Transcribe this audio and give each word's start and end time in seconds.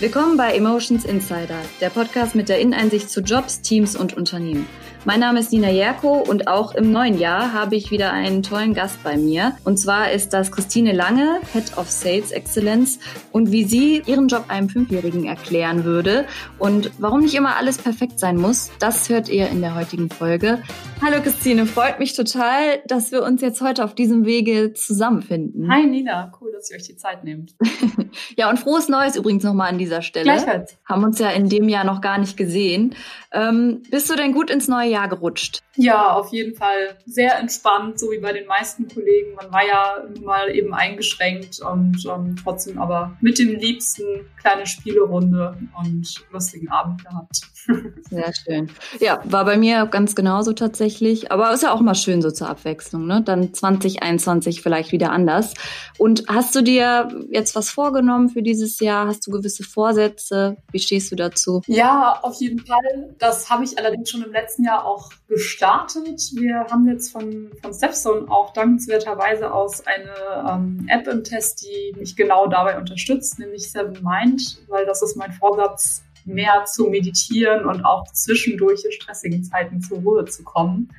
Willkommen 0.00 0.36
bei 0.36 0.54
Emotions 0.54 1.04
Insider, 1.04 1.58
der 1.80 1.90
Podcast 1.90 2.36
mit 2.36 2.48
der 2.48 2.60
Inneneinsicht 2.60 3.10
zu 3.10 3.20
Jobs, 3.20 3.62
Teams 3.62 3.96
und 3.96 4.16
Unternehmen. 4.16 4.64
Mein 5.04 5.18
Name 5.18 5.40
ist 5.40 5.52
Nina 5.52 5.70
Jerko 5.70 6.18
und 6.18 6.46
auch 6.46 6.72
im 6.76 6.92
neuen 6.92 7.18
Jahr 7.18 7.52
habe 7.52 7.74
ich 7.74 7.90
wieder 7.90 8.12
einen 8.12 8.44
tollen 8.44 8.74
Gast 8.74 9.02
bei 9.02 9.16
mir. 9.16 9.56
Und 9.64 9.76
zwar 9.76 10.12
ist 10.12 10.32
das 10.32 10.52
Christine 10.52 10.92
Lange, 10.92 11.40
Head 11.52 11.76
of 11.76 11.90
Sales 11.90 12.30
Excellence 12.30 13.00
und 13.32 13.50
wie 13.50 13.64
sie 13.64 14.00
ihren 14.06 14.28
Job 14.28 14.44
einem 14.46 14.68
Fünfjährigen 14.68 15.24
erklären 15.24 15.82
würde 15.82 16.26
und 16.60 16.92
warum 16.98 17.20
nicht 17.20 17.34
immer 17.34 17.56
alles 17.56 17.78
perfekt 17.78 18.20
sein 18.20 18.36
muss, 18.36 18.70
das 18.78 19.08
hört 19.08 19.28
ihr 19.28 19.48
in 19.48 19.62
der 19.62 19.74
heutigen 19.74 20.10
Folge. 20.10 20.62
Hallo 21.02 21.20
Christine, 21.20 21.66
freut 21.66 21.98
mich 21.98 22.14
total, 22.14 22.82
dass 22.86 23.10
wir 23.10 23.24
uns 23.24 23.40
jetzt 23.42 23.60
heute 23.60 23.82
auf 23.82 23.96
diesem 23.96 24.24
Wege 24.24 24.74
zusammenfinden. 24.74 25.72
Hi 25.72 25.86
Nina, 25.86 26.32
cool, 26.40 26.52
dass 26.52 26.70
ihr 26.70 26.76
euch 26.76 26.84
die 26.84 26.96
Zeit 26.96 27.24
nehmt. 27.24 27.56
ja, 28.36 28.48
und 28.50 28.58
frohes 28.58 28.88
Neues 28.88 29.16
übrigens 29.16 29.44
nochmal 29.44 29.70
an 29.70 29.78
dieser 29.78 30.02
Stelle. 30.02 30.24
Gleichfalls. 30.24 30.76
Haben 30.84 31.04
uns 31.04 31.18
ja 31.18 31.30
in 31.30 31.48
dem 31.48 31.68
Jahr 31.68 31.84
noch 31.84 32.00
gar 32.00 32.18
nicht 32.18 32.36
gesehen. 32.36 32.94
Ähm, 33.32 33.82
bist 33.90 34.08
du 34.08 34.16
denn 34.16 34.32
gut 34.32 34.50
ins 34.50 34.68
neue 34.68 34.88
Jahr 34.88 35.08
gerutscht? 35.08 35.60
Ja, 35.76 36.12
auf 36.12 36.32
jeden 36.32 36.56
Fall 36.56 36.96
sehr 37.04 37.38
entspannt, 37.38 37.98
so 37.98 38.10
wie 38.10 38.18
bei 38.18 38.32
den 38.32 38.46
meisten 38.46 38.88
Kollegen. 38.88 39.34
Man 39.34 39.52
war 39.52 39.66
ja 39.66 40.02
nun 40.14 40.24
mal 40.24 40.50
eben 40.54 40.72
eingeschränkt 40.72 41.60
und 41.60 42.04
ähm, 42.06 42.36
trotzdem 42.42 42.78
aber 42.78 43.16
mit 43.20 43.38
dem 43.38 43.54
Liebsten 43.54 44.04
kleine 44.40 44.66
Spielerunde 44.66 45.58
und 45.82 46.24
lustigen 46.32 46.70
Abend 46.70 47.04
gehabt. 47.04 47.42
Sehr 48.10 48.32
schön. 48.34 48.70
Ja, 48.98 49.20
war 49.24 49.44
bei 49.44 49.58
mir 49.58 49.86
ganz 49.86 50.14
genauso 50.14 50.54
tatsächlich. 50.54 51.30
Aber 51.30 51.52
ist 51.52 51.62
ja 51.62 51.72
auch 51.72 51.80
mal 51.80 51.94
schön 51.94 52.22
so 52.22 52.30
zur 52.30 52.48
Abwechslung, 52.48 53.06
ne? 53.06 53.22
Dann 53.22 53.52
2021 53.52 54.62
vielleicht 54.62 54.90
wieder 54.92 55.12
anders. 55.12 55.52
Und 55.98 56.24
hast 56.28 56.54
du 56.54 56.62
dir 56.62 57.08
jetzt 57.30 57.54
was 57.54 57.68
vorgenommen 57.68 57.97
für 58.28 58.42
dieses 58.42 58.80
Jahr? 58.80 59.06
Hast 59.06 59.26
du 59.26 59.30
gewisse 59.30 59.62
Vorsätze? 59.62 60.56
Wie 60.72 60.78
stehst 60.78 61.10
du 61.10 61.16
dazu? 61.16 61.62
Ja, 61.66 62.20
auf 62.22 62.40
jeden 62.40 62.60
Fall. 62.60 63.14
Das 63.18 63.50
habe 63.50 63.64
ich 63.64 63.78
allerdings 63.78 64.10
schon 64.10 64.22
im 64.22 64.32
letzten 64.32 64.64
Jahr 64.64 64.84
auch 64.84 65.10
gestartet. 65.28 66.20
Wir 66.34 66.66
haben 66.70 66.86
jetzt 66.88 67.10
von, 67.10 67.50
von 67.62 67.74
Stepstone 67.74 68.30
auch 68.30 68.52
dankenswerterweise 68.52 69.52
aus 69.52 69.86
eine 69.86 70.48
ähm, 70.48 70.86
App 70.88 71.06
im 71.08 71.24
Test, 71.24 71.62
die 71.62 71.98
mich 71.98 72.16
genau 72.16 72.46
dabei 72.46 72.78
unterstützt, 72.78 73.38
nämlich 73.38 73.70
Seven 73.70 74.02
Mind, 74.02 74.60
weil 74.68 74.86
das 74.86 75.02
ist 75.02 75.16
mein 75.16 75.32
Vorsatz, 75.32 76.02
mehr 76.24 76.64
zu 76.66 76.88
meditieren 76.88 77.64
und 77.64 77.84
auch 77.84 78.04
zwischendurch 78.12 78.84
in 78.84 78.92
stressigen 78.92 79.44
Zeiten 79.44 79.80
zur 79.80 79.98
Ruhe 79.98 80.24
zu 80.26 80.44
kommen 80.44 80.90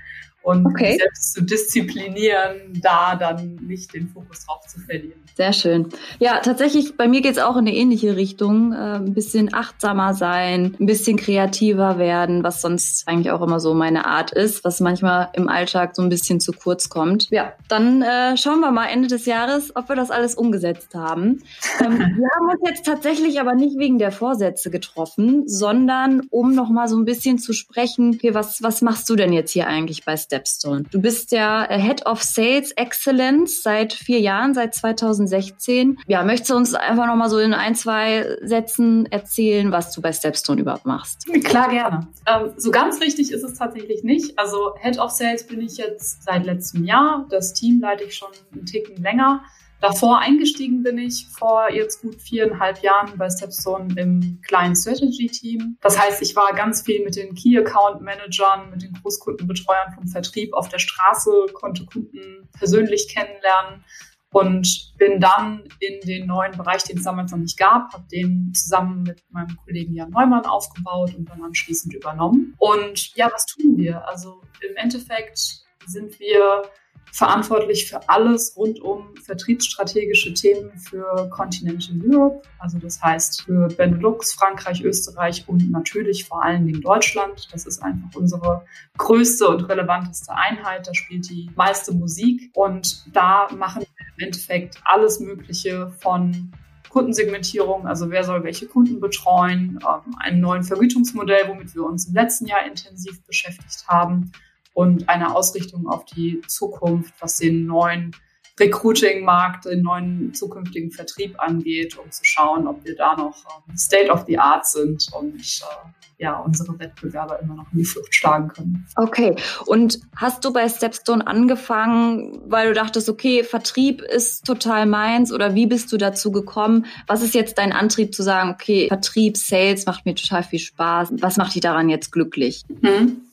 und 0.42 0.66
okay. 0.66 0.98
selbst 0.98 1.34
zu 1.34 1.44
disziplinieren, 1.44 2.80
da 2.82 3.16
dann 3.16 3.56
nicht 3.62 3.94
den 3.94 4.08
Fokus 4.08 4.46
drauf 4.46 4.62
zu 4.68 4.80
verlieren. 4.80 5.20
Sehr 5.36 5.54
schön. 5.54 5.90
Ja, 6.20 6.40
tatsächlich, 6.40 6.98
bei 6.98 7.08
mir 7.08 7.22
geht 7.22 7.34
es 7.34 7.38
auch 7.38 7.56
in 7.56 7.68
eine 7.68 7.74
ähnliche 7.74 8.16
Richtung. 8.16 8.74
Äh, 8.74 8.96
ein 8.96 9.14
bisschen 9.14 9.54
achtsamer 9.54 10.14
sein, 10.14 10.76
ein 10.80 10.86
bisschen 10.86 11.18
kreativer 11.18 11.98
werden, 11.98 12.44
was 12.44 12.62
sonst 12.62 13.08
eigentlich 13.08 13.32
auch 13.32 13.42
immer 13.42 13.60
so 13.60 13.74
meine 13.74 14.06
Art 14.06 14.32
ist, 14.32 14.64
was 14.64 14.80
manchmal 14.80 15.30
im 15.34 15.48
Alltag 15.48 15.96
so 15.96 16.02
ein 16.02 16.10
bisschen 16.10 16.40
zu 16.40 16.52
kurz 16.52 16.90
kommt. 16.90 17.30
Ja, 17.30 17.54
dann 17.68 18.02
äh, 18.02 18.36
schauen 18.38 18.60
wir 18.60 18.72
mal 18.72 18.88
Ende 18.88 19.08
des 19.08 19.26
Jahres, 19.26 19.76
ob 19.76 19.88
wir 19.88 19.96
das 19.96 20.12
alles 20.12 20.36
umgesetzt 20.36 20.94
haben. 20.94 21.44
Ähm, 21.80 22.00
wir 22.18 22.30
haben 22.36 22.50
uns 22.50 22.62
jetzt 22.68 22.86
tatsächlich 22.86 23.40
aber 23.40 23.56
nicht 23.56 23.78
wegen 23.78 23.98
der 23.98 24.12
Vorsätze 24.12 24.70
getroffen, 24.70 25.48
sondern 25.48 26.22
um 26.32 26.54
nochmal 26.54 26.88
so 26.88 26.98
ein 26.98 27.06
bisschen 27.06 27.40
zu 27.40 27.54
sprechen, 27.54 28.16
okay, 28.16 28.34
was, 28.34 28.62
was 28.62 28.82
machst 28.82 29.10
du 29.10 29.16
denn 29.16 29.32
jetzt 29.32 29.52
hier 29.52 29.68
eigentlich 29.68 30.06
bei 30.06 30.18
Stepstone. 30.30 30.84
Du 30.92 31.02
bist 31.02 31.32
ja 31.32 31.66
äh, 31.66 31.80
Head 31.80 32.06
of 32.06 32.22
Sales 32.22 32.72
Excellence 32.72 33.64
seit 33.64 33.94
vier 33.94 34.20
Jahren, 34.20 34.54
seit 34.54 34.76
2016. 34.76 35.98
Ja, 36.06 36.24
möchtest 36.24 36.52
du 36.52 36.56
uns 36.56 36.76
einfach 36.76 37.08
noch 37.08 37.16
mal 37.16 37.30
so 37.30 37.40
in 37.40 37.56
ein, 37.56 37.74
zwei 37.74 38.38
Sätzen 38.44 39.08
erzählen, 39.12 39.72
was 39.72 39.92
du 39.92 40.02
bei 40.02 40.14
Stepstone 40.14 40.62
überhaupt 40.62 40.86
machst? 40.86 41.26
Klar, 41.44 41.70
gerne. 41.70 42.08
Ähm, 42.28 42.54
so 42.58 42.70
ganz 42.70 43.02
richtig 43.02 43.32
ist 43.32 43.44
es 43.44 43.58
tatsächlich 43.58 44.04
nicht. 44.04 44.38
Also 44.38 44.76
Head 44.80 45.00
of 45.00 45.10
Sales 45.10 45.48
bin 45.48 45.62
ich 45.62 45.78
jetzt 45.78 46.24
seit 46.24 46.46
letztem 46.46 46.84
Jahr. 46.84 47.26
Das 47.32 47.54
Team 47.54 47.82
leite 47.82 48.04
ich 48.04 48.16
schon 48.16 48.30
einen 48.54 48.68
Ticken 48.68 49.02
länger. 49.02 49.42
Davor 49.82 50.20
eingestiegen 50.20 50.84
bin 50.84 50.98
ich 50.98 51.28
vor 51.28 51.72
jetzt 51.72 52.02
gut 52.02 52.22
viereinhalb 52.22 52.82
Jahren 52.84 53.18
bei 53.18 53.30
Stepstone 53.30 53.94
im 53.96 54.42
kleinen 54.46 54.76
Strategy 54.76 55.28
Team. 55.28 55.78
Das 55.82 55.98
heißt, 55.98 56.22
ich 56.22 56.36
war 56.36 56.54
ganz 56.54 56.82
viel 56.82 57.04
mit 57.04 57.16
den 57.16 57.34
Key 57.34 57.58
Account 57.58 58.02
Managern, 58.02 58.70
mit 58.72 58.82
den 58.82 58.94
Großkundenbetreuern 59.02 59.94
vom 59.96 60.08
Vertrieb 60.08 60.54
auf 60.54 60.68
der 60.68 60.80
Straße, 60.80 61.32
konnte 61.54 61.86
Kunden 61.86 62.50
persönlich 62.58 63.08
kennenlernen 63.08 63.86
und 64.32 64.94
bin 64.98 65.20
dann 65.20 65.64
in 65.80 66.02
den 66.02 66.28
neuen 66.28 66.56
Bereich, 66.58 66.84
den 66.84 66.98
es 66.98 67.04
damals 67.04 67.32
noch 67.32 67.40
nicht 67.40 67.58
gab, 67.58 67.94
habe 67.94 68.06
den 68.12 68.54
zusammen 68.54 69.04
mit 69.04 69.24
meinem 69.30 69.58
Kollegen 69.64 69.96
Jan 69.96 70.12
Neumann 70.12 70.46
aufgebaut 70.46 71.16
und 71.16 71.30
dann 71.30 71.42
anschließend 71.42 71.94
übernommen. 71.94 72.54
Und 72.58 73.16
ja, 73.16 73.30
was 73.34 73.46
tun 73.46 73.78
wir? 73.78 74.08
Also 74.08 74.42
im 74.70 74.76
Endeffekt 74.76 75.64
sind 75.86 76.20
wir 76.20 76.64
verantwortlich 77.12 77.90
für 77.90 78.08
alles 78.08 78.56
rund 78.56 78.80
um 78.82 79.16
vertriebsstrategische 79.18 80.34
Themen 80.34 80.72
für 80.78 81.30
Continental 81.30 81.96
Europe, 82.04 82.42
also 82.60 82.78
das 82.78 83.02
heißt 83.02 83.44
für 83.44 83.68
Benelux, 83.68 84.34
Frankreich, 84.34 84.84
Österreich 84.84 85.46
und 85.48 85.72
natürlich 85.72 86.26
vor 86.26 86.44
allen 86.44 86.66
Dingen 86.66 86.82
Deutschland. 86.82 87.48
Das 87.52 87.66
ist 87.66 87.82
einfach 87.82 88.16
unsere 88.16 88.66
größte 88.98 89.48
und 89.48 89.68
relevanteste 89.70 90.34
Einheit. 90.34 90.88
Da 90.88 90.94
spielt 90.94 91.30
die 91.30 91.50
meiste 91.56 91.94
Musik. 91.94 92.52
Und 92.54 93.06
da 93.16 93.48
machen 93.56 93.82
wir 93.82 94.06
im 94.18 94.26
Endeffekt 94.26 94.82
alles 94.84 95.20
Mögliche 95.20 95.92
von 96.02 96.52
Kundensegmentierung, 96.90 97.86
also 97.86 98.10
wer 98.10 98.24
soll 98.24 98.44
welche 98.44 98.66
Kunden 98.66 99.00
betreuen, 99.00 99.80
ähm, 99.84 100.16
einen 100.20 100.42
neuen 100.42 100.64
Vergütungsmodell, 100.64 101.48
womit 101.48 101.76
wir 101.76 101.84
uns 101.84 102.08
im 102.08 102.16
letzten 102.16 102.48
Jahr 102.48 102.66
intensiv 102.66 103.24
beschäftigt 103.26 103.88
haben 103.88 104.32
und 104.80 105.10
eine 105.10 105.36
Ausrichtung 105.36 105.90
auf 105.90 106.06
die 106.06 106.40
Zukunft, 106.48 107.14
was 107.20 107.36
den 107.36 107.66
neuen 107.66 108.16
Recruiting-Markt, 108.58 109.66
den 109.66 109.82
neuen 109.82 110.34
zukünftigen 110.34 110.90
Vertrieb 110.92 111.36
angeht, 111.38 111.98
um 111.98 112.10
zu 112.12 112.24
schauen, 112.24 112.66
ob 112.66 112.86
wir 112.86 112.96
da 112.96 113.18
noch 113.18 113.36
ähm, 113.68 113.76
State 113.76 114.10
of 114.10 114.24
the 114.26 114.40
Art 114.40 114.66
sind 114.66 115.08
und 115.12 115.36
äh, 115.36 116.24
ja, 116.24 116.38
unsere 116.40 116.80
Wettbewerber 116.80 117.42
immer 117.42 117.56
noch 117.56 117.66
in 117.74 117.80
die 117.80 117.84
Flucht 117.84 118.16
schlagen 118.16 118.48
können. 118.48 118.88
Okay. 118.96 119.36
Und 119.66 120.00
hast 120.16 120.46
du 120.46 120.54
bei 120.54 120.70
Stepstone 120.70 121.28
angefangen, 121.28 122.40
weil 122.46 122.70
du 122.70 122.74
dachtest, 122.74 123.10
okay, 123.10 123.44
Vertrieb 123.44 124.02
ist 124.02 124.46
total 124.46 124.86
meins 124.86 125.34
oder 125.34 125.56
wie 125.56 125.66
bist 125.66 125.92
du 125.92 125.98
dazu 125.98 126.32
gekommen? 126.32 126.86
Was 127.06 127.22
ist 127.22 127.34
jetzt 127.34 127.58
dein 127.58 127.74
Antrieb 127.74 128.16
zu 128.16 128.24
sagen, 128.24 128.52
okay, 128.52 128.88
Vertrieb, 128.88 129.36
Sales 129.36 129.86
macht 129.86 130.06
mir 130.06 130.16
total 130.16 130.44
viel 130.44 130.60
Spaß. 130.60 131.10
Was 131.20 131.36
macht 131.36 131.54
dich 131.54 131.62
daran 131.62 131.90
jetzt 131.90 132.14
glücklich? 132.14 132.64
Mhm. 132.82 133.24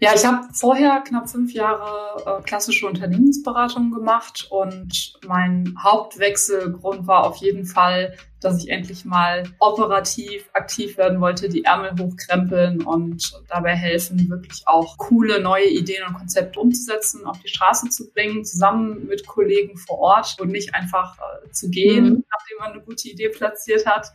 Ja, 0.00 0.10
ich 0.14 0.24
habe 0.24 0.48
vorher 0.52 1.02
knapp 1.06 1.30
fünf 1.30 1.52
Jahre 1.52 2.40
äh, 2.40 2.42
klassische 2.42 2.86
Unternehmensberatung 2.86 3.92
gemacht 3.92 4.48
und 4.50 5.14
mein 5.26 5.74
Hauptwechselgrund 5.80 7.06
war 7.06 7.24
auf 7.24 7.36
jeden 7.36 7.64
Fall, 7.64 8.16
dass 8.40 8.62
ich 8.62 8.70
endlich 8.70 9.04
mal 9.04 9.44
operativ 9.60 10.50
aktiv 10.52 10.98
werden 10.98 11.20
wollte, 11.20 11.48
die 11.48 11.64
Ärmel 11.64 11.92
hochkrempeln 11.98 12.82
und 12.82 13.40
dabei 13.48 13.76
helfen, 13.76 14.28
wirklich 14.28 14.66
auch 14.66 14.98
coole 14.98 15.40
neue 15.40 15.68
Ideen 15.68 16.06
und 16.08 16.14
Konzepte 16.14 16.58
umzusetzen, 16.58 17.24
auf 17.24 17.38
die 17.40 17.48
Straße 17.48 17.88
zu 17.88 18.10
bringen, 18.10 18.44
zusammen 18.44 19.06
mit 19.06 19.26
Kollegen 19.26 19.76
vor 19.76 19.98
Ort 20.00 20.36
und 20.40 20.50
nicht 20.50 20.74
einfach 20.74 21.16
äh, 21.18 21.50
zu 21.50 21.70
gehen, 21.70 22.04
mhm. 22.04 22.24
nachdem 22.30 22.58
man 22.58 22.72
eine 22.72 22.82
gute 22.82 23.08
Idee 23.08 23.28
platziert 23.28 23.86
hat. 23.86 24.12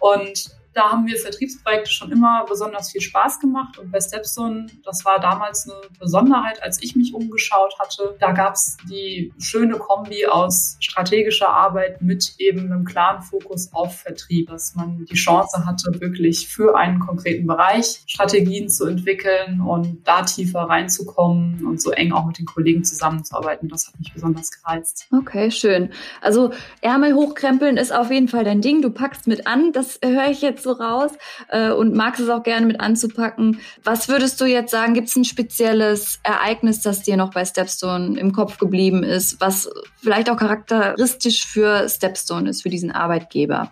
Und 0.00 0.50
da 0.74 0.90
haben 0.90 1.04
mir 1.04 1.16
Vertriebsprojekte 1.16 1.90
schon 1.90 2.12
immer 2.12 2.44
besonders 2.48 2.90
viel 2.90 3.00
Spaß 3.00 3.40
gemacht. 3.40 3.78
Und 3.78 3.90
bei 3.90 4.00
Stepstone, 4.00 4.66
das 4.84 5.04
war 5.04 5.18
damals 5.20 5.68
eine 5.68 5.80
Besonderheit, 5.98 6.62
als 6.62 6.82
ich 6.82 6.94
mich 6.94 7.14
umgeschaut 7.14 7.74
hatte. 7.78 8.16
Da 8.20 8.32
gab 8.32 8.54
es 8.54 8.76
die 8.88 9.32
schöne 9.38 9.76
Kombi 9.76 10.26
aus 10.26 10.76
strategischer 10.80 11.48
Arbeit 11.48 12.00
mit 12.02 12.34
eben 12.38 12.72
einem 12.72 12.84
klaren 12.84 13.22
Fokus 13.22 13.72
auf 13.72 14.00
Vertrieb, 14.00 14.48
dass 14.48 14.74
man 14.74 15.04
die 15.06 15.14
Chance 15.14 15.66
hatte, 15.66 16.00
wirklich 16.00 16.48
für 16.48 16.76
einen 16.76 17.00
konkreten 17.00 17.46
Bereich 17.46 18.02
Strategien 18.06 18.68
zu 18.68 18.86
entwickeln 18.86 19.60
und 19.60 20.06
da 20.06 20.22
tiefer 20.22 20.60
reinzukommen 20.60 21.66
und 21.66 21.80
so 21.80 21.90
eng 21.90 22.12
auch 22.12 22.26
mit 22.26 22.38
den 22.38 22.46
Kollegen 22.46 22.84
zusammenzuarbeiten. 22.84 23.68
Das 23.68 23.88
hat 23.88 23.98
mich 23.98 24.12
besonders 24.12 24.50
gereizt. 24.50 25.08
Okay, 25.12 25.50
schön. 25.50 25.90
Also 26.20 26.52
Ärmel 26.80 27.14
hochkrempeln 27.14 27.76
ist 27.76 27.92
auf 27.92 28.10
jeden 28.10 28.28
Fall 28.28 28.44
dein 28.44 28.60
Ding. 28.60 28.82
Du 28.82 28.90
packst 28.90 29.26
mit 29.26 29.46
an. 29.46 29.72
Das 29.72 29.98
höre 30.04 30.30
ich 30.30 30.42
jetzt 30.42 30.67
so 30.68 30.72
raus 30.72 31.10
äh, 31.48 31.70
und 31.70 31.94
magst 31.94 32.20
es 32.20 32.28
auch 32.28 32.42
gerne 32.42 32.66
mit 32.66 32.80
anzupacken. 32.80 33.60
Was 33.84 34.08
würdest 34.08 34.40
du 34.40 34.44
jetzt 34.44 34.70
sagen? 34.70 34.94
Gibt 34.94 35.08
es 35.08 35.16
ein 35.16 35.24
spezielles 35.24 36.20
Ereignis, 36.22 36.80
das 36.80 37.02
dir 37.02 37.16
noch 37.16 37.32
bei 37.32 37.44
Stepstone 37.44 38.18
im 38.18 38.32
Kopf 38.32 38.58
geblieben 38.58 39.02
ist, 39.02 39.40
was 39.40 39.70
vielleicht 39.96 40.30
auch 40.30 40.36
charakteristisch 40.36 41.46
für 41.46 41.88
Stepstone 41.88 42.50
ist, 42.50 42.62
für 42.62 42.70
diesen 42.70 42.92
Arbeitgeber? 42.92 43.70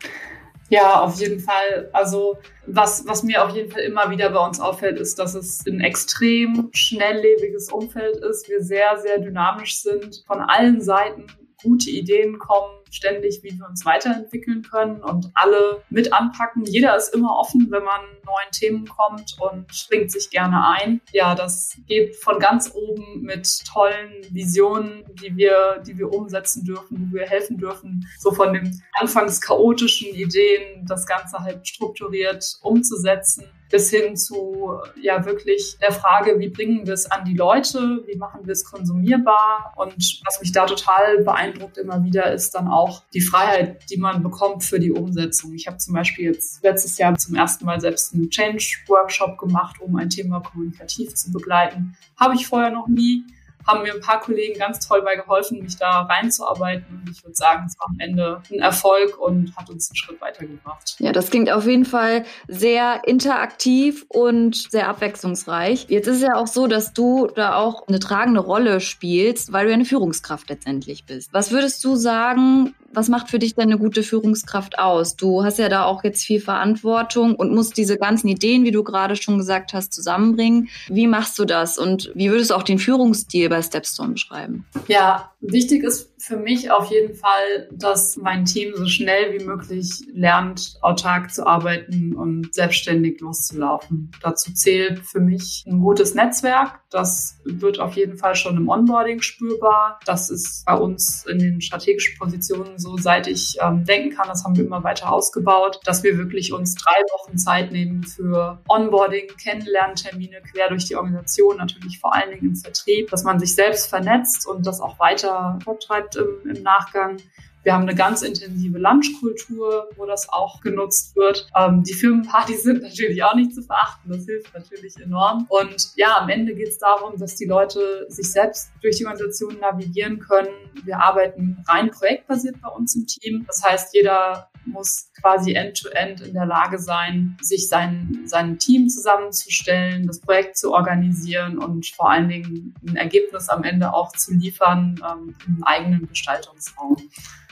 Ja, 0.68 1.00
auf 1.02 1.20
jeden 1.20 1.38
Fall. 1.38 1.88
Also 1.92 2.38
was, 2.66 3.06
was 3.06 3.22
mir 3.22 3.44
auf 3.44 3.54
jeden 3.54 3.70
Fall 3.70 3.82
immer 3.82 4.10
wieder 4.10 4.30
bei 4.30 4.44
uns 4.44 4.58
auffällt, 4.58 4.98
ist, 4.98 5.18
dass 5.18 5.34
es 5.34 5.64
ein 5.66 5.80
extrem 5.80 6.70
schnelllebiges 6.72 7.70
Umfeld 7.70 8.16
ist. 8.16 8.48
Wir 8.48 8.62
sehr, 8.62 8.98
sehr 8.98 9.18
dynamisch 9.18 9.80
sind, 9.80 10.24
von 10.26 10.40
allen 10.40 10.80
Seiten 10.80 11.26
gute 11.62 11.90
Ideen 11.90 12.38
kommen, 12.38 12.80
ständig, 12.96 13.40
wie 13.42 13.58
wir 13.58 13.66
uns 13.68 13.84
weiterentwickeln 13.84 14.62
können 14.62 15.02
und 15.02 15.30
alle 15.34 15.82
mit 15.90 16.12
anpacken. 16.12 16.64
Jeder 16.64 16.96
ist 16.96 17.14
immer 17.14 17.36
offen, 17.36 17.68
wenn 17.70 17.84
man 17.84 18.00
neuen 18.24 18.50
Themen 18.52 18.86
kommt 18.86 19.36
und 19.38 19.66
bringt 19.88 20.10
sich 20.10 20.30
gerne 20.30 20.66
ein. 20.66 21.00
Ja, 21.12 21.34
das 21.34 21.76
geht 21.86 22.16
von 22.16 22.38
ganz 22.38 22.72
oben 22.74 23.22
mit 23.22 23.64
tollen 23.66 24.10
Visionen, 24.30 25.04
die 25.22 25.36
wir, 25.36 25.82
die 25.86 25.96
wir 25.98 26.12
umsetzen 26.12 26.64
dürfen, 26.64 27.10
wo 27.10 27.16
wir 27.16 27.26
helfen 27.26 27.58
dürfen, 27.58 28.06
so 28.18 28.32
von 28.32 28.52
den 28.52 28.82
anfangs 28.94 29.40
chaotischen 29.40 30.14
Ideen 30.14 30.86
das 30.86 31.06
Ganze 31.06 31.38
halt 31.38 31.66
strukturiert 31.66 32.58
umzusetzen 32.62 33.44
bis 33.70 33.90
hin 33.90 34.16
zu 34.16 34.78
ja 35.00 35.24
wirklich 35.24 35.76
der 35.80 35.92
Frage, 35.92 36.38
wie 36.38 36.48
bringen 36.48 36.86
wir 36.86 36.94
es 36.94 37.10
an 37.10 37.24
die 37.24 37.34
Leute, 37.34 38.02
wie 38.06 38.16
machen 38.16 38.46
wir 38.46 38.52
es 38.52 38.64
konsumierbar 38.64 39.72
und 39.76 40.20
was 40.24 40.40
mich 40.40 40.52
da 40.52 40.66
total 40.66 41.22
beeindruckt 41.24 41.78
immer 41.78 42.04
wieder 42.04 42.32
ist 42.32 42.54
dann 42.54 42.68
auch 42.68 42.85
die 43.14 43.20
Freiheit, 43.20 43.88
die 43.90 43.96
man 43.96 44.22
bekommt 44.22 44.64
für 44.64 44.80
die 44.80 44.92
Umsetzung. 44.92 45.54
Ich 45.54 45.66
habe 45.66 45.78
zum 45.78 45.94
Beispiel 45.94 46.26
jetzt 46.26 46.62
letztes 46.62 46.98
Jahr 46.98 47.16
zum 47.16 47.34
ersten 47.34 47.64
Mal 47.64 47.80
selbst 47.80 48.14
einen 48.14 48.30
Change-Workshop 48.30 49.38
gemacht, 49.38 49.80
um 49.80 49.96
ein 49.96 50.10
Thema 50.10 50.40
kommunikativ 50.40 51.14
zu 51.14 51.32
begleiten. 51.32 51.96
Habe 52.16 52.34
ich 52.34 52.46
vorher 52.46 52.70
noch 52.70 52.88
nie 52.88 53.24
haben 53.66 53.82
mir 53.82 53.94
ein 53.94 54.00
paar 54.00 54.20
Kollegen 54.20 54.58
ganz 54.58 54.86
toll 54.86 55.02
bei 55.02 55.16
geholfen, 55.16 55.62
mich 55.62 55.76
da 55.76 56.02
reinzuarbeiten. 56.02 57.02
Und 57.04 57.10
ich 57.10 57.22
würde 57.24 57.34
sagen, 57.34 57.64
es 57.66 57.78
war 57.78 57.88
am 57.88 57.96
Ende 57.98 58.42
ein 58.50 58.60
Erfolg 58.60 59.18
und 59.18 59.56
hat 59.56 59.68
uns 59.70 59.90
einen 59.90 59.96
Schritt 59.96 60.20
weitergebracht. 60.20 60.96
Ja, 60.98 61.12
das 61.12 61.30
klingt 61.30 61.50
auf 61.50 61.66
jeden 61.66 61.84
Fall 61.84 62.24
sehr 62.48 63.02
interaktiv 63.06 64.06
und 64.08 64.70
sehr 64.70 64.88
abwechslungsreich. 64.88 65.86
Jetzt 65.88 66.06
ist 66.06 66.16
es 66.16 66.22
ja 66.22 66.36
auch 66.36 66.46
so, 66.46 66.66
dass 66.66 66.92
du 66.92 67.26
da 67.26 67.56
auch 67.56 67.86
eine 67.88 67.98
tragende 67.98 68.40
Rolle 68.40 68.80
spielst, 68.80 69.52
weil 69.52 69.66
du 69.66 69.72
eine 69.72 69.84
Führungskraft 69.84 70.48
letztendlich 70.48 71.04
bist. 71.04 71.32
Was 71.32 71.50
würdest 71.50 71.82
du 71.84 71.96
sagen, 71.96 72.74
was 72.96 73.08
macht 73.10 73.28
für 73.28 73.38
dich 73.38 73.54
denn 73.54 73.64
eine 73.64 73.78
gute 73.78 74.02
Führungskraft 74.02 74.78
aus? 74.78 75.16
Du 75.16 75.44
hast 75.44 75.58
ja 75.58 75.68
da 75.68 75.84
auch 75.84 76.02
jetzt 76.02 76.24
viel 76.24 76.40
Verantwortung 76.40 77.34
und 77.34 77.54
musst 77.54 77.76
diese 77.76 77.98
ganzen 77.98 78.28
Ideen, 78.28 78.64
wie 78.64 78.70
du 78.70 78.82
gerade 78.82 79.16
schon 79.16 79.36
gesagt 79.36 79.74
hast, 79.74 79.92
zusammenbringen. 79.92 80.70
Wie 80.88 81.06
machst 81.06 81.38
du 81.38 81.44
das 81.44 81.76
und 81.76 82.10
wie 82.14 82.30
würdest 82.30 82.50
du 82.50 82.54
auch 82.54 82.62
den 82.62 82.78
Führungsstil 82.78 83.50
bei 83.50 83.60
Stepstone 83.60 84.14
beschreiben? 84.14 84.64
Ja, 84.88 85.30
wichtig 85.40 85.82
ist 85.84 86.10
für 86.18 86.38
mich 86.38 86.70
auf 86.70 86.90
jeden 86.90 87.14
Fall, 87.14 87.68
dass 87.70 88.16
mein 88.16 88.46
Team 88.46 88.72
so 88.74 88.86
schnell 88.86 89.38
wie 89.38 89.44
möglich 89.44 89.90
lernt, 90.14 90.78
autark 90.80 91.32
zu 91.32 91.46
arbeiten 91.46 92.14
und 92.16 92.54
selbstständig 92.54 93.20
loszulaufen. 93.20 94.10
Dazu 94.22 94.54
zählt 94.54 95.00
für 95.00 95.20
mich 95.20 95.64
ein 95.66 95.80
gutes 95.80 96.14
Netzwerk. 96.14 96.80
Das 96.96 97.36
wird 97.44 97.78
auf 97.78 97.94
jeden 97.94 98.16
Fall 98.16 98.34
schon 98.34 98.56
im 98.56 98.70
Onboarding 98.70 99.20
spürbar. 99.20 100.00
Das 100.06 100.30
ist 100.30 100.64
bei 100.64 100.74
uns 100.74 101.26
in 101.26 101.38
den 101.38 101.60
strategischen 101.60 102.16
Positionen 102.18 102.78
so, 102.78 102.96
seit 102.96 103.26
ich 103.26 103.58
ähm, 103.60 103.84
denken 103.84 104.16
kann, 104.16 104.28
das 104.28 104.44
haben 104.44 104.56
wir 104.56 104.64
immer 104.64 104.82
weiter 104.82 105.12
ausgebaut, 105.12 105.78
dass 105.84 106.02
wir 106.02 106.16
wirklich 106.16 106.54
uns 106.54 106.74
drei 106.74 106.98
Wochen 107.12 107.36
Zeit 107.36 107.70
nehmen 107.70 108.02
für 108.02 108.62
Onboarding, 108.66 109.26
Kennenlerntermine 109.36 110.40
quer 110.50 110.70
durch 110.70 110.86
die 110.86 110.96
Organisation, 110.96 111.58
natürlich 111.58 111.98
vor 111.98 112.14
allen 112.14 112.30
Dingen 112.30 112.46
im 112.46 112.56
Vertrieb, 112.56 113.10
dass 113.10 113.24
man 113.24 113.38
sich 113.38 113.54
selbst 113.54 113.88
vernetzt 113.88 114.48
und 114.48 114.66
das 114.66 114.80
auch 114.80 114.98
weiter 114.98 115.58
forttreibt 115.64 116.16
im, 116.16 116.50
im 116.50 116.62
Nachgang. 116.62 117.18
Wir 117.66 117.74
haben 117.74 117.82
eine 117.82 117.96
ganz 117.96 118.22
intensive 118.22 118.78
Lunchkultur, 118.78 119.88
wo 119.96 120.06
das 120.06 120.28
auch 120.28 120.60
genutzt 120.60 121.16
wird. 121.16 121.48
Ähm, 121.56 121.82
die 121.82 121.94
Firmenpartys 121.94 122.62
sind 122.62 122.80
natürlich 122.80 123.24
auch 123.24 123.34
nicht 123.34 123.56
zu 123.56 123.60
verachten. 123.60 124.08
Das 124.08 124.24
hilft 124.24 124.54
natürlich 124.54 124.96
enorm. 124.98 125.46
Und 125.48 125.88
ja, 125.96 126.16
am 126.20 126.28
Ende 126.28 126.54
geht 126.54 126.68
es 126.68 126.78
darum, 126.78 127.18
dass 127.18 127.34
die 127.34 127.44
Leute 127.44 128.06
sich 128.08 128.30
selbst 128.30 128.70
durch 128.82 128.98
die 128.98 129.04
Organisation 129.04 129.58
navigieren 129.58 130.20
können. 130.20 130.54
Wir 130.84 131.00
arbeiten 131.00 131.64
rein 131.66 131.90
projektbasiert 131.90 132.54
bei 132.62 132.68
uns 132.68 132.94
im 132.94 133.04
Team. 133.08 133.42
Das 133.48 133.64
heißt, 133.64 133.92
jeder 133.96 134.48
muss 134.64 135.10
quasi 135.20 135.54
end-to-end 135.54 136.20
-end 136.20 136.28
in 136.28 136.34
der 136.34 136.46
Lage 136.46 136.78
sein, 136.78 137.36
sich 137.42 137.68
sein, 137.68 138.22
sein 138.26 138.60
Team 138.60 138.88
zusammenzustellen, 138.88 140.06
das 140.06 140.20
Projekt 140.20 140.56
zu 140.56 140.72
organisieren 140.72 141.58
und 141.58 141.88
vor 141.88 142.12
allen 142.12 142.28
Dingen 142.28 142.74
ein 142.86 142.94
Ergebnis 142.94 143.48
am 143.48 143.64
Ende 143.64 143.92
auch 143.92 144.12
zu 144.12 144.34
liefern 144.34 145.00
ähm, 145.04 145.34
im 145.48 145.64
eigenen 145.64 146.06
Gestaltungsraum. 146.06 146.96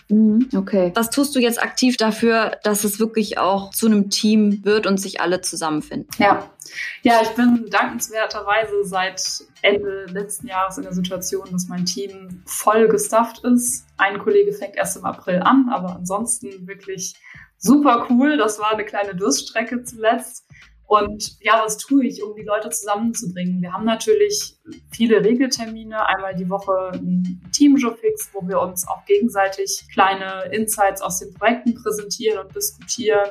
Mhm, 0.08 0.48
okay. 0.56 0.92
Was 0.94 1.10
tust 1.10 1.34
du 1.34 1.40
jetzt 1.40 1.62
aktiv 1.62 1.96
dafür, 1.96 2.58
dass 2.62 2.84
es 2.84 2.98
wirklich 2.98 3.38
auch 3.38 3.70
zu 3.70 3.86
einem 3.86 4.10
Team 4.10 4.64
wird 4.64 4.86
und 4.86 4.98
sich 4.98 5.20
alle 5.20 5.40
zusammenfinden? 5.40 6.08
Ja, 6.18 6.50
ja, 7.02 7.20
ich 7.22 7.30
bin 7.30 7.66
dankenswerterweise 7.70 8.84
seit 8.84 9.44
Ende 9.62 10.06
letzten 10.06 10.48
Jahres 10.48 10.76
in 10.76 10.84
der 10.84 10.92
Situation, 10.92 11.48
dass 11.52 11.68
mein 11.68 11.84
Team 11.84 12.42
voll 12.46 12.88
gestafft 12.88 13.44
ist. 13.44 13.86
Ein 13.96 14.18
Kollege 14.18 14.52
fängt 14.52 14.76
erst 14.76 14.96
im 14.96 15.04
April 15.04 15.40
an, 15.40 15.68
aber 15.70 15.96
ansonsten 15.96 16.66
wirklich 16.66 17.14
super 17.58 18.06
cool. 18.10 18.36
Das 18.36 18.58
war 18.58 18.72
eine 18.72 18.84
kleine 18.84 19.14
Durststrecke 19.14 19.84
zuletzt. 19.84 20.46
Und 20.86 21.36
ja, 21.40 21.62
was 21.64 21.78
tue 21.78 22.06
ich, 22.06 22.22
um 22.22 22.34
die 22.34 22.42
Leute 22.42 22.68
zusammenzubringen? 22.70 23.62
Wir 23.62 23.72
haben 23.72 23.84
natürlich 23.84 24.56
viele 24.92 25.24
Regeltermine, 25.24 26.06
einmal 26.06 26.34
die 26.34 26.48
Woche 26.48 26.92
ein 26.92 27.40
Team-Job-Fix, 27.52 28.30
wo 28.32 28.46
wir 28.46 28.60
uns 28.60 28.86
auch 28.86 29.04
gegenseitig 29.06 29.86
kleine 29.92 30.52
Insights 30.52 31.00
aus 31.00 31.20
den 31.20 31.32
Projekten 31.34 31.74
präsentieren 31.74 32.46
und 32.46 32.54
diskutieren 32.54 33.30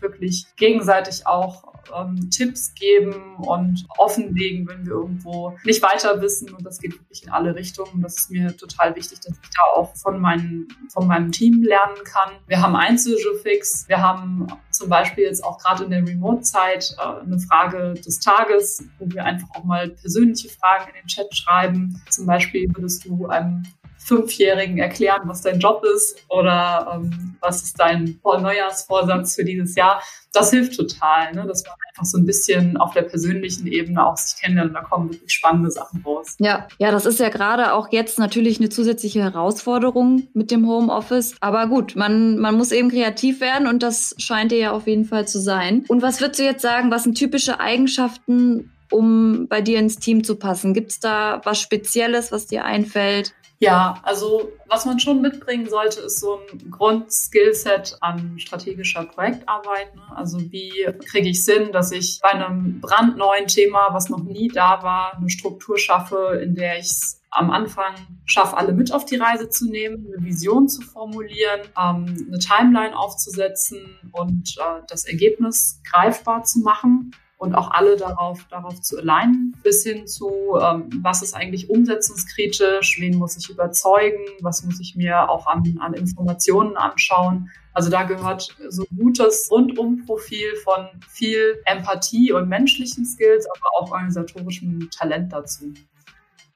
wirklich 0.00 0.46
gegenseitig 0.56 1.26
auch 1.26 1.72
ähm, 1.94 2.30
Tipps 2.30 2.74
geben 2.74 3.36
und 3.36 3.84
offenlegen, 3.98 4.68
wenn 4.68 4.84
wir 4.86 4.92
irgendwo 4.92 5.56
nicht 5.64 5.82
weiter 5.82 6.20
wissen. 6.20 6.52
Und 6.52 6.64
das 6.64 6.78
geht 6.78 6.94
wirklich 6.94 7.24
in 7.24 7.30
alle 7.30 7.54
Richtungen. 7.54 8.02
Das 8.02 8.16
ist 8.16 8.30
mir 8.30 8.56
total 8.56 8.94
wichtig, 8.96 9.20
dass 9.20 9.32
ich 9.32 9.50
da 9.50 9.80
auch 9.80 9.94
von, 9.96 10.20
meinen, 10.20 10.68
von 10.92 11.06
meinem 11.06 11.32
Team 11.32 11.62
lernen 11.62 12.02
kann. 12.04 12.32
Wir 12.46 12.60
haben 12.60 12.76
Einzelfix. 12.76 13.88
Wir 13.88 14.00
haben 14.00 14.46
zum 14.70 14.88
Beispiel 14.88 15.24
jetzt 15.24 15.44
auch 15.44 15.58
gerade 15.58 15.84
in 15.84 15.90
der 15.90 16.06
Remote-Zeit 16.06 16.94
äh, 16.98 17.22
eine 17.22 17.38
Frage 17.38 17.94
des 17.94 18.20
Tages, 18.20 18.84
wo 18.98 19.06
wir 19.10 19.24
einfach 19.24 19.48
auch 19.54 19.64
mal 19.64 19.90
persönliche 19.90 20.48
Fragen 20.48 20.88
in 20.88 20.94
den 20.94 21.06
Chat 21.06 21.34
schreiben. 21.34 22.00
Zum 22.10 22.26
Beispiel 22.26 22.68
würdest 22.74 23.04
du 23.04 23.26
einem 23.26 23.64
Fünfjährigen 24.04 24.78
erklären, 24.78 25.22
was 25.26 25.42
dein 25.42 25.60
Job 25.60 25.84
ist 25.84 26.16
oder 26.28 26.92
ähm, 26.94 27.36
was 27.40 27.62
ist 27.62 27.78
dein 27.78 28.18
Neujahrsvorsatz 28.24 29.36
für 29.36 29.44
dieses 29.44 29.74
Jahr. 29.74 30.02
Das 30.32 30.50
hilft 30.50 30.76
total, 30.76 31.34
ne? 31.34 31.46
dass 31.46 31.62
man 31.64 31.74
einfach 31.88 32.04
so 32.04 32.18
ein 32.18 32.24
bisschen 32.24 32.76
auf 32.78 32.94
der 32.94 33.02
persönlichen 33.02 33.66
Ebene 33.66 34.04
auch 34.04 34.16
sich 34.16 34.40
kennenlernt. 34.40 34.74
Da 34.74 34.80
kommen 34.80 35.10
wirklich 35.10 35.32
spannende 35.32 35.70
Sachen 35.70 36.02
raus. 36.04 36.36
Ja, 36.38 36.66
ja, 36.78 36.90
das 36.90 37.04
ist 37.04 37.20
ja 37.20 37.28
gerade 37.28 37.74
auch 37.74 37.92
jetzt 37.92 38.18
natürlich 38.18 38.58
eine 38.58 38.70
zusätzliche 38.70 39.22
Herausforderung 39.22 40.28
mit 40.32 40.50
dem 40.50 40.66
Homeoffice. 40.66 41.34
Aber 41.40 41.66
gut, 41.66 41.96
man, 41.96 42.38
man 42.38 42.56
muss 42.56 42.72
eben 42.72 42.90
kreativ 42.90 43.40
werden 43.40 43.68
und 43.68 43.82
das 43.82 44.14
scheint 44.18 44.52
dir 44.52 44.58
ja 44.58 44.72
auf 44.72 44.86
jeden 44.86 45.04
Fall 45.04 45.28
zu 45.28 45.38
sein. 45.38 45.84
Und 45.88 46.02
was 46.02 46.20
würdest 46.20 46.40
du 46.40 46.44
jetzt 46.44 46.62
sagen, 46.62 46.90
was 46.90 47.04
sind 47.04 47.18
typische 47.18 47.60
Eigenschaften 47.60 48.70
um 48.90 49.48
bei 49.48 49.60
dir 49.60 49.78
ins 49.78 49.96
Team 49.96 50.22
zu 50.22 50.36
passen? 50.36 50.74
Gibt 50.74 50.90
es 50.90 51.00
da 51.00 51.40
was 51.44 51.60
Spezielles, 51.60 52.30
was 52.30 52.46
dir 52.46 52.64
einfällt? 52.64 53.34
Ja, 53.62 54.00
also 54.02 54.50
was 54.66 54.86
man 54.86 54.98
schon 54.98 55.20
mitbringen 55.20 55.70
sollte, 55.70 56.00
ist 56.00 56.18
so 56.18 56.40
ein 56.52 56.68
Grundskillset 56.72 57.96
an 58.00 58.36
strategischer 58.40 59.04
Projektarbeit. 59.04 59.94
Ne? 59.94 60.02
Also 60.16 60.40
wie 60.50 60.88
kriege 61.08 61.28
ich 61.28 61.44
Sinn, 61.44 61.70
dass 61.70 61.92
ich 61.92 62.18
bei 62.20 62.30
einem 62.30 62.80
brandneuen 62.80 63.46
Thema, 63.46 63.90
was 63.92 64.08
noch 64.08 64.24
nie 64.24 64.48
da 64.48 64.82
war, 64.82 65.16
eine 65.16 65.30
Struktur 65.30 65.78
schaffe, 65.78 66.40
in 66.42 66.56
der 66.56 66.80
ich 66.80 66.86
es 66.86 67.22
am 67.30 67.52
Anfang 67.52 67.94
schaffe, 68.24 68.56
alle 68.56 68.72
mit 68.72 68.92
auf 68.92 69.04
die 69.04 69.14
Reise 69.14 69.48
zu 69.48 69.70
nehmen, 69.70 70.08
eine 70.12 70.26
Vision 70.26 70.68
zu 70.68 70.82
formulieren, 70.82 71.60
ähm, 71.80 72.26
eine 72.28 72.40
Timeline 72.40 72.98
aufzusetzen 72.98 73.96
und 74.10 74.56
äh, 74.58 74.82
das 74.88 75.04
Ergebnis 75.04 75.80
greifbar 75.88 76.42
zu 76.42 76.58
machen 76.62 77.12
und 77.42 77.56
auch 77.56 77.72
alle 77.72 77.96
darauf, 77.96 78.46
darauf 78.50 78.80
zu 78.80 78.98
alignen, 78.98 79.56
bis 79.64 79.82
hin 79.82 80.06
zu, 80.06 80.30
ähm, 80.62 80.88
was 81.02 81.22
ist 81.22 81.34
eigentlich 81.34 81.68
umsetzungskritisch, 81.68 83.00
wen 83.00 83.18
muss 83.18 83.36
ich 83.36 83.50
überzeugen, 83.50 84.22
was 84.42 84.62
muss 84.62 84.78
ich 84.78 84.94
mir 84.94 85.28
auch 85.28 85.48
an, 85.48 85.76
an 85.80 85.92
Informationen 85.92 86.76
anschauen. 86.76 87.50
Also 87.74 87.90
da 87.90 88.04
gehört 88.04 88.56
so 88.68 88.84
gutes 88.96 89.48
Rundumprofil 89.50 90.54
von 90.62 90.86
viel 91.08 91.60
Empathie 91.64 92.32
und 92.32 92.48
menschlichen 92.48 93.04
Skills, 93.04 93.44
aber 93.56 93.66
auch 93.76 93.90
organisatorischem 93.90 94.88
Talent 94.96 95.32
dazu. 95.32 95.74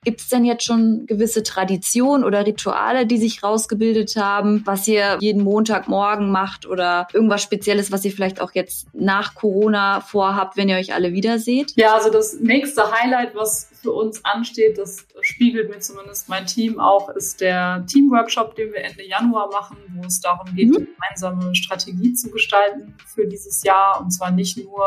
Gibt 0.07 0.21
es 0.21 0.29
denn 0.29 0.45
jetzt 0.45 0.63
schon 0.63 1.05
gewisse 1.09 1.43
Traditionen 1.43 2.25
oder 2.25 2.47
Rituale, 2.47 3.07
die 3.07 3.19
sich 3.19 3.43
rausgebildet 3.43 4.15
haben, 4.15 4.63
was 4.65 4.87
ihr 4.87 5.19
jeden 5.19 5.43
Montagmorgen 5.43 6.31
macht 6.31 6.65
oder 6.65 7.09
irgendwas 7.13 7.43
Spezielles, 7.43 7.91
was 7.91 8.05
ihr 8.05 8.13
vielleicht 8.13 8.41
auch 8.41 8.53
jetzt 8.53 8.87
nach 8.93 9.35
Corona 9.35 10.01
vorhabt, 10.01 10.57
wenn 10.57 10.69
ihr 10.69 10.77
euch 10.77 10.95
alle 10.95 11.13
wiederseht? 11.13 11.73
Ja, 11.75 11.97
also 11.97 12.11
das 12.11 12.39
nächste 12.39 12.89
Highlight, 12.89 13.35
was 13.35 13.69
für 13.83 13.91
uns 13.91 14.25
ansteht, 14.25 14.79
das 14.79 15.09
spiegelt 15.23 15.71
mir 15.71 15.81
zumindest 15.81 16.29
mein 16.29 16.47
Team 16.47 16.79
auch, 16.79 17.09
ist 17.09 17.41
der 17.41 17.85
Teamworkshop, 17.89 18.55
den 18.55 18.73
wir 18.75 18.85
Ende 18.85 19.05
Januar 19.05 19.51
machen, 19.51 19.77
wo 19.97 20.07
es 20.07 20.21
darum 20.21 20.55
geht, 20.55 20.69
mhm. 20.69 20.87
gemeinsame 20.95 21.53
Strategie 21.57 22.13
zu 22.13 22.31
gestalten 22.31 22.95
für 23.13 23.27
dieses 23.27 23.65
Jahr. 23.65 24.01
Und 24.01 24.13
zwar 24.13 24.31
nicht 24.31 24.57
nur 24.57 24.85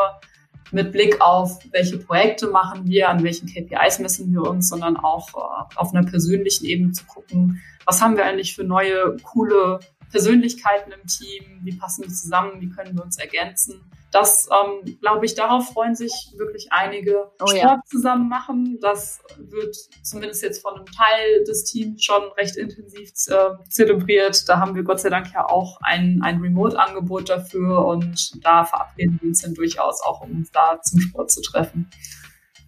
mit 0.72 0.92
Blick 0.92 1.20
auf, 1.20 1.58
welche 1.72 1.98
Projekte 1.98 2.48
machen 2.48 2.86
wir, 2.86 3.08
an 3.08 3.22
welchen 3.22 3.46
KPIs 3.46 3.98
messen 3.98 4.32
wir 4.32 4.42
uns, 4.42 4.68
sondern 4.68 4.96
auch 4.96 5.28
äh, 5.30 5.76
auf 5.76 5.94
einer 5.94 6.08
persönlichen 6.08 6.64
Ebene 6.66 6.92
zu 6.92 7.04
gucken, 7.04 7.60
was 7.84 8.00
haben 8.00 8.16
wir 8.16 8.24
eigentlich 8.24 8.54
für 8.54 8.64
neue, 8.64 9.16
coole 9.22 9.80
Persönlichkeiten 10.10 10.92
im 10.92 11.06
Team, 11.06 11.60
wie 11.62 11.74
passen 11.74 12.02
die 12.02 12.12
zusammen, 12.12 12.60
wie 12.60 12.68
können 12.68 12.96
wir 12.96 13.04
uns 13.04 13.18
ergänzen. 13.18 13.80
Das, 14.12 14.48
ähm, 14.50 14.98
glaube 15.00 15.24
ich, 15.24 15.34
darauf 15.34 15.68
freuen 15.68 15.94
sich 15.94 16.12
wirklich 16.36 16.68
einige. 16.70 17.30
Oh, 17.40 17.46
Sport 17.46 17.62
ja. 17.62 17.80
zusammen 17.86 18.28
machen, 18.28 18.78
das 18.80 19.20
wird 19.38 19.76
zumindest 20.02 20.42
jetzt 20.42 20.62
von 20.62 20.74
einem 20.74 20.86
Teil 20.86 21.44
des 21.44 21.64
Teams 21.64 22.02
schon 22.02 22.22
recht 22.36 22.56
intensiv 22.56 23.10
äh, 23.28 23.50
zelebriert. 23.68 24.48
Da 24.48 24.58
haben 24.58 24.74
wir 24.74 24.82
Gott 24.82 25.00
sei 25.00 25.10
Dank 25.10 25.32
ja 25.32 25.48
auch 25.48 25.78
ein, 25.82 26.20
ein 26.22 26.40
Remote-Angebot 26.40 27.28
dafür 27.28 27.84
und 27.86 28.44
da 28.44 28.64
verabreden 28.64 29.18
wir 29.20 29.28
uns 29.28 29.42
dann 29.42 29.54
durchaus 29.54 30.02
auch, 30.02 30.22
um 30.22 30.32
uns 30.32 30.50
da 30.50 30.80
zum 30.82 31.00
Sport 31.00 31.30
zu 31.30 31.40
treffen. 31.42 31.88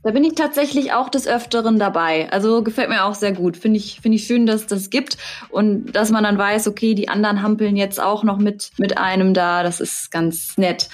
Da 0.05 0.11
bin 0.11 0.25
ich 0.25 0.35
tatsächlich 0.35 0.93
auch 0.93 1.09
des 1.09 1.29
Öfteren 1.29 1.79
dabei. 1.79 2.29
Also 2.33 2.65
gefällt 2.65 2.89
mir 2.89 3.05
auch 3.05 3.15
sehr 3.15 3.33
gut. 3.33 3.57
Finde 3.57 3.79
ich, 3.79 4.01
finde 4.01 4.17
ich 4.17 4.27
schön, 4.27 4.47
dass 4.47 4.67
das 4.67 4.91
gibt 4.91 5.17
und 5.49 5.93
dass 5.93 6.11
man 6.11 6.25
dann 6.25 6.37
weiß, 6.37 6.67
okay, 6.67 6.95
die 6.95 7.09
anderen 7.09 7.41
hampeln 7.41 7.77
jetzt 7.77 8.01
auch 8.01 8.25
noch 8.25 8.39
mit, 8.39 8.73
mit 8.79 8.99
einem 8.99 9.33
da. 9.33 9.63
Das 9.63 9.81
ist 9.81 10.11
ganz 10.11 10.59
nett. 10.59 10.89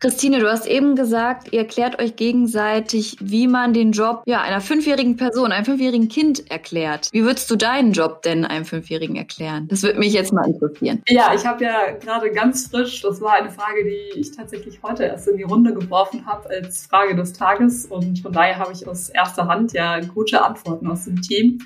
Christine, 0.00 0.38
du 0.38 0.48
hast 0.48 0.66
eben 0.66 0.94
gesagt, 0.94 1.52
ihr 1.52 1.58
erklärt 1.58 2.00
euch 2.00 2.14
gegenseitig, 2.14 3.16
wie 3.20 3.48
man 3.48 3.72
den 3.72 3.90
Job 3.90 4.22
ja, 4.26 4.40
einer 4.42 4.60
fünfjährigen 4.60 5.16
Person, 5.16 5.50
einem 5.50 5.64
fünfjährigen 5.64 6.08
Kind 6.08 6.48
erklärt. 6.50 7.08
Wie 7.10 7.24
würdest 7.24 7.50
du 7.50 7.56
deinen 7.56 7.92
Job 7.92 8.22
denn 8.22 8.44
einem 8.44 8.64
Fünfjährigen 8.64 9.16
erklären? 9.16 9.66
Das 9.68 9.82
würde 9.82 9.98
mich 9.98 10.12
jetzt 10.12 10.32
mal 10.32 10.46
interessieren. 10.46 11.02
Ja, 11.08 11.34
ich 11.34 11.44
habe 11.44 11.64
ja 11.64 11.90
gerade 11.98 12.30
ganz 12.30 12.68
frisch, 12.68 13.02
das 13.02 13.20
war 13.20 13.32
eine 13.32 13.50
Frage, 13.50 13.82
die 13.84 14.20
ich 14.20 14.36
tatsächlich 14.36 14.80
heute 14.84 15.02
erst 15.02 15.26
in 15.26 15.36
die 15.36 15.42
Runde 15.42 15.74
geworfen 15.74 16.26
habe 16.26 16.48
als 16.48 16.86
Frage 16.86 17.16
des 17.16 17.32
Tages. 17.32 17.86
Und 17.86 18.20
von 18.20 18.32
daher 18.32 18.58
habe 18.58 18.72
ich 18.72 18.86
aus 18.86 19.08
erster 19.08 19.48
Hand 19.48 19.72
ja 19.72 19.98
gute 20.00 20.44
Antworten 20.44 20.86
aus 20.86 21.06
dem 21.06 21.20
Team. 21.22 21.58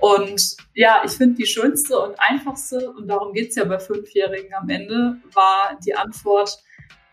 Und 0.00 0.56
ja, 0.74 1.02
ich 1.04 1.12
finde 1.12 1.36
die 1.36 1.46
schönste 1.46 2.00
und 2.00 2.18
einfachste, 2.18 2.90
und 2.90 3.06
darum 3.06 3.32
geht's 3.32 3.54
ja 3.54 3.64
bei 3.64 3.78
Fünfjährigen 3.78 4.54
am 4.54 4.68
Ende, 4.68 5.18
war 5.34 5.78
die 5.84 5.94
Antwort, 5.94 6.58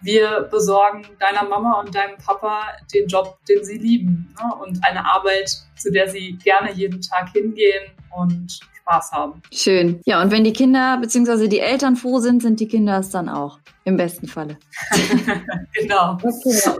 wir 0.01 0.47
besorgen 0.51 1.05
deiner 1.19 1.47
Mama 1.47 1.79
und 1.79 1.93
deinem 1.93 2.17
Papa 2.17 2.61
den 2.93 3.07
Job, 3.07 3.37
den 3.49 3.63
sie 3.63 3.77
lieben 3.77 4.33
ne? 4.39 4.55
und 4.63 4.83
eine 4.83 5.05
Arbeit, 5.05 5.49
zu 5.75 5.91
der 5.91 6.07
sie 6.09 6.37
gerne 6.43 6.71
jeden 6.71 7.01
Tag 7.01 7.29
hingehen 7.29 7.91
und 8.15 8.59
Spaß 8.81 9.11
haben. 9.11 9.41
Schön. 9.51 10.01
Ja, 10.05 10.21
und 10.21 10.31
wenn 10.31 10.43
die 10.43 10.53
Kinder 10.53 10.97
bzw. 11.01 11.47
die 11.47 11.59
Eltern 11.59 11.95
froh 11.95 12.19
sind, 12.19 12.41
sind 12.41 12.59
die 12.59 12.67
Kinder 12.67 12.99
es 12.99 13.09
dann 13.09 13.29
auch. 13.29 13.59
Im 13.83 13.97
besten 13.97 14.27
Falle. 14.27 14.57
genau. 15.73 16.17
Okay. 16.21 16.79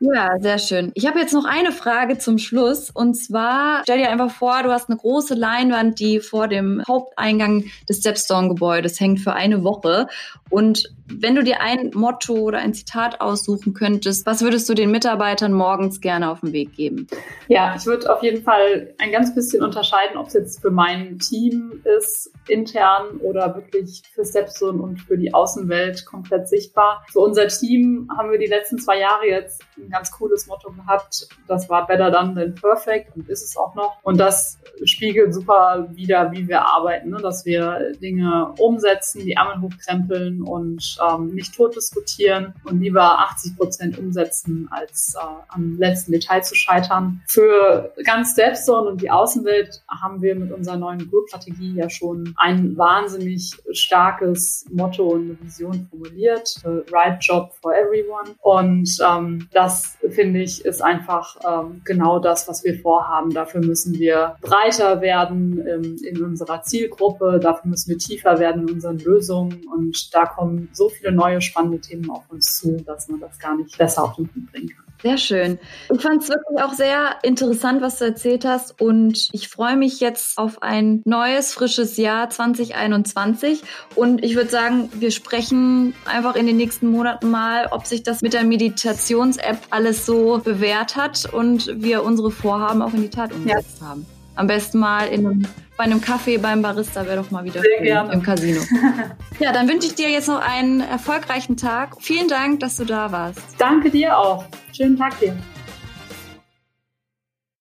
Ja, 0.00 0.38
sehr 0.40 0.58
schön. 0.58 0.90
Ich 0.94 1.06
habe 1.06 1.20
jetzt 1.20 1.32
noch 1.32 1.44
eine 1.44 1.72
Frage 1.72 2.18
zum 2.18 2.38
Schluss. 2.38 2.90
Und 2.90 3.14
zwar, 3.14 3.82
stell 3.84 3.98
dir 3.98 4.10
einfach 4.10 4.30
vor, 4.30 4.62
du 4.62 4.70
hast 4.70 4.90
eine 4.90 4.98
große 4.98 5.34
Leinwand, 5.34 5.98
die 5.98 6.20
vor 6.20 6.48
dem 6.48 6.82
Haupteingang 6.86 7.64
des 7.88 7.98
Stepstone-Gebäudes 7.98 9.00
hängt 9.00 9.20
für 9.20 9.32
eine 9.32 9.64
Woche. 9.64 10.06
Und 10.50 10.92
wenn 11.06 11.34
du 11.34 11.42
dir 11.42 11.60
ein 11.60 11.90
Motto 11.94 12.34
oder 12.34 12.58
ein 12.58 12.72
Zitat 12.72 13.20
aussuchen 13.20 13.74
könntest, 13.74 14.26
was 14.26 14.42
würdest 14.42 14.68
du 14.68 14.74
den 14.74 14.90
Mitarbeitern 14.90 15.52
morgens 15.52 16.00
gerne 16.00 16.30
auf 16.30 16.40
den 16.40 16.52
Weg 16.52 16.74
geben? 16.74 17.06
Ja, 17.48 17.74
ich 17.76 17.84
würde 17.84 18.12
auf 18.12 18.22
jeden 18.22 18.42
Fall 18.42 18.94
ein 18.98 19.12
ganz 19.12 19.34
bisschen 19.34 19.62
unterscheiden, 19.62 20.16
ob 20.16 20.28
es 20.28 20.34
jetzt 20.34 20.62
für 20.62 20.70
mein 20.70 21.18
Team 21.18 21.82
ist, 21.98 22.32
intern 22.48 23.18
oder 23.20 23.54
wirklich 23.54 24.02
für 24.14 24.24
Stepstone 24.24 24.80
und 24.80 25.00
für 25.00 25.18
die 25.18 25.32
Außenwelt 25.34 26.06
komplett 26.06 26.48
sichtbar. 26.48 27.04
Für 27.12 27.20
unser 27.20 27.48
Team 27.48 28.08
haben 28.16 28.30
wir 28.30 28.38
die 28.38 28.46
letzten 28.46 28.78
zwei 28.78 28.98
Jahre 28.98 29.26
jetzt 29.26 29.62
ein 29.76 29.90
ganz 29.90 30.10
cooles 30.10 30.46
Motto 30.46 30.72
gehabt. 30.72 31.28
Das 31.46 31.68
war 31.68 31.86
Better 31.86 32.10
Done 32.10 32.34
Than 32.34 32.54
Perfect 32.54 33.14
und 33.14 33.28
ist 33.28 33.42
es 33.42 33.56
auch 33.56 33.74
noch. 33.74 33.98
Und 34.02 34.18
das 34.18 34.58
spiegelt 34.84 35.34
super 35.34 35.88
wieder, 35.92 36.32
wie 36.32 36.48
wir 36.48 36.62
arbeiten, 36.66 37.10
ne? 37.10 37.18
dass 37.18 37.44
wir 37.44 37.92
Dinge 38.00 38.54
umsetzen, 38.58 39.20
die 39.20 39.32
Ärmel 39.32 39.60
hochkrempeln 39.60 40.42
und 40.42 40.93
ähm, 41.02 41.34
nicht 41.34 41.54
tot 41.54 41.76
diskutieren 41.76 42.54
und 42.64 42.80
lieber 42.80 43.20
80 43.20 43.56
Prozent 43.56 43.98
umsetzen, 43.98 44.68
als 44.70 45.14
äh, 45.14 45.24
am 45.48 45.78
letzten 45.78 46.12
Detail 46.12 46.42
zu 46.42 46.54
scheitern. 46.54 47.22
Für 47.26 47.92
ganz 48.04 48.32
Stepstone 48.32 48.88
und 48.88 49.02
die 49.02 49.10
Außenwelt 49.10 49.82
haben 49.88 50.22
wir 50.22 50.34
mit 50.34 50.52
unserer 50.52 50.76
neuen 50.76 51.10
Group-Strategie 51.10 51.74
ja 51.74 51.88
schon 51.90 52.34
ein 52.36 52.76
wahnsinnig 52.76 53.52
starkes 53.72 54.64
Motto 54.70 55.08
und 55.08 55.22
eine 55.22 55.40
Vision 55.40 55.86
formuliert. 55.90 56.56
Right 56.64 57.22
Job 57.22 57.52
for 57.60 57.74
Everyone. 57.74 58.34
Und 58.42 58.90
ähm, 59.06 59.48
das, 59.52 59.96
finde 60.14 60.40
ich, 60.40 60.64
ist 60.64 60.82
einfach 60.82 61.36
ähm, 61.46 61.82
genau 61.84 62.18
das, 62.18 62.48
was 62.48 62.64
wir 62.64 62.78
vorhaben. 62.78 63.34
Dafür 63.34 63.60
müssen 63.60 63.98
wir 63.98 64.36
breiter 64.40 65.00
werden 65.00 65.64
ähm, 65.66 65.96
in 66.02 66.22
unserer 66.22 66.62
Zielgruppe. 66.62 67.38
Dafür 67.40 67.70
müssen 67.70 67.90
wir 67.90 67.98
tiefer 67.98 68.38
werden 68.38 68.66
in 68.68 68.74
unseren 68.74 68.98
Lösungen. 68.98 69.66
Und 69.72 70.14
da 70.14 70.26
kommen 70.26 70.68
so 70.72 70.88
viele 70.88 71.12
neue 71.12 71.40
spannende 71.40 71.80
Themen 71.80 72.10
auf 72.10 72.24
uns 72.30 72.58
zu, 72.58 72.76
dass 72.78 73.08
man 73.08 73.20
das 73.20 73.38
gar 73.38 73.56
nicht 73.56 73.76
besser 73.76 74.04
auf 74.04 74.16
den 74.16 74.28
Punkt 74.28 74.52
bringen 74.52 74.68
kann. 74.68 74.83
Sehr 75.04 75.18
schön. 75.18 75.58
Ich 75.94 76.00
fand 76.00 76.22
es 76.22 76.30
wirklich 76.30 76.62
auch 76.62 76.72
sehr 76.72 77.16
interessant, 77.22 77.82
was 77.82 77.98
du 77.98 78.06
erzählt 78.06 78.46
hast. 78.46 78.80
Und 78.80 79.28
ich 79.32 79.48
freue 79.48 79.76
mich 79.76 80.00
jetzt 80.00 80.38
auf 80.38 80.62
ein 80.62 81.02
neues, 81.04 81.52
frisches 81.52 81.98
Jahr 81.98 82.30
2021. 82.30 83.62
Und 83.94 84.24
ich 84.24 84.34
würde 84.34 84.48
sagen, 84.48 84.88
wir 84.94 85.10
sprechen 85.10 85.94
einfach 86.06 86.36
in 86.36 86.46
den 86.46 86.56
nächsten 86.56 86.88
Monaten 86.88 87.30
mal, 87.30 87.68
ob 87.70 87.84
sich 87.84 88.02
das 88.02 88.22
mit 88.22 88.32
der 88.32 88.44
Meditations-App 88.44 89.58
alles 89.68 90.06
so 90.06 90.38
bewährt 90.42 90.96
hat 90.96 91.30
und 91.30 91.82
wir 91.82 92.02
unsere 92.02 92.30
Vorhaben 92.30 92.80
auch 92.80 92.94
in 92.94 93.02
die 93.02 93.10
Tat 93.10 93.34
umgesetzt 93.34 93.82
ja. 93.82 93.88
haben. 93.88 94.06
Am 94.36 94.46
besten 94.46 94.78
mal 94.78 95.06
in 95.06 95.26
einem, 95.26 95.42
bei 95.76 95.84
einem 95.84 96.00
Kaffee 96.00 96.38
beim 96.38 96.62
Barista 96.62 97.06
wäre 97.06 97.16
doch 97.16 97.30
mal 97.30 97.44
wieder 97.44 97.62
gerne. 97.82 98.12
im 98.12 98.22
Casino. 98.22 98.60
ja, 99.38 99.52
dann 99.52 99.68
wünsche 99.68 99.86
ich 99.86 99.94
dir 99.94 100.10
jetzt 100.10 100.28
noch 100.28 100.40
einen 100.40 100.80
erfolgreichen 100.80 101.56
Tag. 101.56 101.96
Vielen 102.00 102.28
Dank, 102.28 102.60
dass 102.60 102.76
du 102.76 102.84
da 102.84 103.12
warst. 103.12 103.40
Danke 103.58 103.90
dir 103.90 104.16
auch. 104.18 104.44
Schönen 104.72 104.96
Tag 104.96 105.18
dir. 105.20 105.36